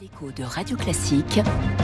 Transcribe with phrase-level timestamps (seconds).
[0.00, 1.40] L'écho de Radio Classique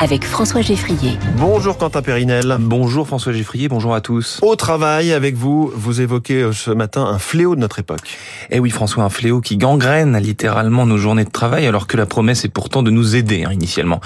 [0.00, 1.18] avec François Geffrier.
[1.36, 2.56] Bonjour Quentin Périnel.
[2.58, 4.40] Bonjour François Geffrier, bonjour à tous.
[4.42, 8.18] Au travail avec vous, vous évoquez euh, ce matin un fléau de notre époque.
[8.50, 12.06] Eh oui François, un fléau qui gangrène littéralement nos journées de travail alors que la
[12.06, 14.00] promesse est pourtant de nous aider hein, initialement.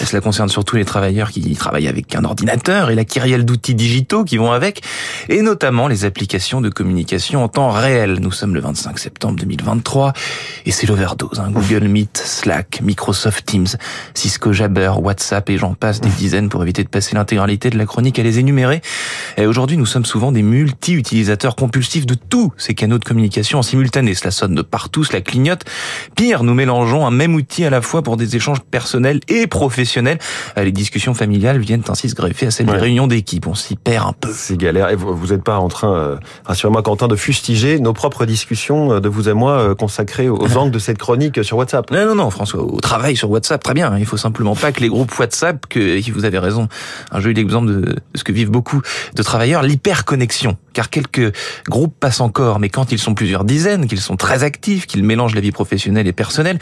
[0.00, 3.74] Et cela concerne surtout les travailleurs qui travaillent avec un ordinateur et la kyrielle d'outils
[3.74, 4.82] digitaux qui vont avec
[5.28, 8.18] et notamment les applications de communication en temps réel.
[8.20, 10.14] Nous sommes le 25 septembre 2023
[10.64, 11.38] et c'est l'overdose.
[11.38, 11.50] Hein.
[11.50, 13.66] Google Meet, Slack, Microsoft Teams,
[14.14, 17.86] Cisco Jabber, WhatsApp et j'en passe des dizaines pour éviter de passer l'intégralité de la
[17.86, 18.82] chronique à les énumérer.
[19.36, 23.62] Et aujourd'hui, nous sommes souvent des multi-utilisateurs compulsifs de tous ces canaux de communication en
[23.62, 24.14] simultané.
[24.14, 25.64] Cela sonne de partout, cela clignote.
[26.16, 30.18] Pire, nous mélangeons un même outil à la fois pour des échanges personnels et professionnels.
[30.58, 33.46] Euh, les discussions familiales viennent ainsi se greffer à celles des réunions d'équipe.
[33.46, 34.30] On s'y perd un peu.
[34.32, 34.90] C'est galère.
[34.90, 39.00] Et vous n'êtes pas en train, euh, rassurez-moi Quentin, de fustiger nos propres discussions euh,
[39.00, 41.90] de vous et moi consacrées aux angles de cette chronique sur WhatsApp.
[41.90, 43.96] Non, non, non, François, au travail sur WhatsApp, très bien.
[43.98, 46.68] Il faut simplement pas que les groupes WhatsApp, que vous avez raison,
[47.10, 48.80] un joli exemple de ce que vivent beaucoup
[49.14, 50.56] de travailleurs, l'hyperconnexion.
[50.72, 51.34] Car quelques
[51.68, 55.34] groupes passent encore, mais quand ils sont plusieurs dizaines, qu'ils sont très actifs, qu'ils mélangent
[55.34, 56.58] la vie professionnelle et personnelle,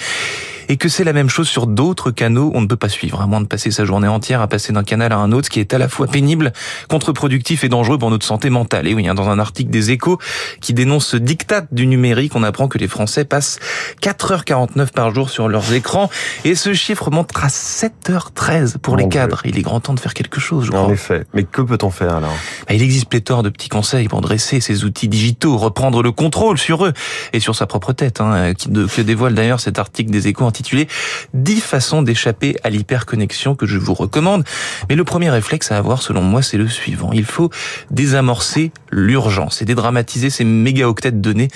[0.71, 3.27] et que c'est la même chose sur d'autres canaux, on ne peut pas suivre, à
[3.27, 5.59] moins de passer sa journée entière à passer d'un canal à un autre, ce qui
[5.59, 6.53] est à la fois pénible,
[6.89, 8.87] contre-productif et dangereux pour notre santé mentale.
[8.87, 10.19] Et oui, hein, dans un article des Échos
[10.61, 13.59] qui dénonce ce diktat du numérique, on apprend que les Français passent
[14.01, 16.09] 4h49 par jour sur leurs écrans,
[16.45, 19.43] et ce chiffre monte à 7h13 pour les cadres.
[19.45, 20.83] Il est grand temps de faire quelque chose, je crois.
[20.83, 21.25] En effet.
[21.35, 22.37] Mais que peut-on faire alors?
[22.69, 26.59] Bah, Il existe pléthore de petits conseils pour dresser ces outils digitaux, reprendre le contrôle
[26.59, 26.93] sur eux
[27.33, 30.89] et sur sa propre tête, hein, que dévoile d'ailleurs cet article des Échos intitulé
[31.33, 34.45] 10 façons d'échapper à l'hyperconnexion que je vous recommande.
[34.89, 37.11] Mais le premier réflexe à avoir, selon moi, c'est le suivant.
[37.13, 37.51] Il faut
[37.91, 41.49] désamorcer l'urgence et dédramatiser ces mégaoctets de données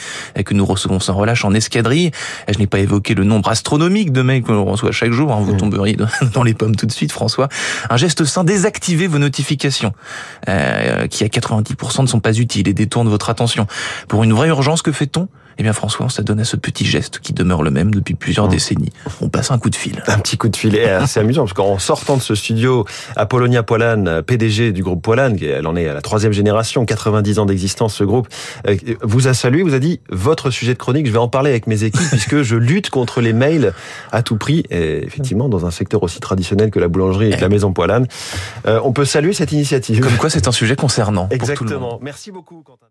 [0.44, 2.12] que nous recevons sans relâche en escadrille.
[2.48, 5.32] Je n'ai pas évoqué le nombre astronomique de mails que l'on reçoit chaque jour.
[5.32, 5.58] Hein, vous mmh.
[5.58, 5.96] tomberiez
[6.32, 7.48] dans les pommes tout de suite, François.
[7.90, 9.92] Un geste sain, désactivez vos notifications,
[10.48, 13.66] euh, qui à 90% ne sont pas utiles et détournent votre attention.
[14.08, 15.28] Pour une vraie urgence, que fait-on?
[15.58, 18.46] Eh bien François, ça donne à ce petit geste qui demeure le même depuis plusieurs
[18.46, 18.50] mmh.
[18.50, 18.92] décennies.
[19.20, 20.02] On passe un coup de fil.
[20.06, 20.74] Un petit coup de fil.
[20.76, 22.84] Et c'est amusant parce qu'en sortant de ce studio,
[23.16, 27.46] Apollonia Polan, PDG du groupe Polan, elle en est à la troisième génération, 90 ans
[27.46, 28.28] d'existence ce groupe,
[28.68, 31.50] euh, vous a salué, vous a dit votre sujet de chronique, je vais en parler
[31.50, 33.72] avec mes équipes puisque je lutte contre les mails
[34.12, 34.64] à tout prix.
[34.70, 38.04] Et effectivement, dans un secteur aussi traditionnel que la boulangerie et que la maison Polan,
[38.66, 40.00] euh, on peut saluer cette initiative.
[40.00, 41.28] Comme quoi, c'est un sujet concernant.
[41.30, 41.98] Exactement.
[42.02, 42.86] Merci beaucoup, Quentin.